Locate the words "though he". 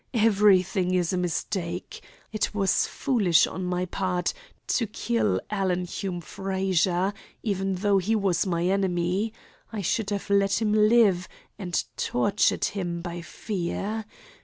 7.75-8.15